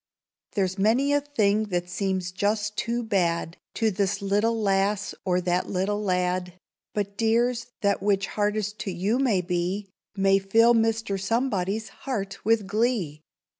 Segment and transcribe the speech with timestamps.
[0.53, 5.69] There's many a thing that seems "just too bad!" To this little lass or that
[5.69, 6.53] little lad;
[6.95, 11.21] But, dears, that which hardest to you may be, May fill Mr.
[11.21, 13.21] Somebody's heart with glee.